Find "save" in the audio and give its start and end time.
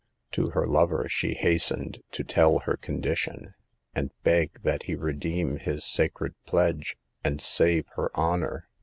7.39-7.85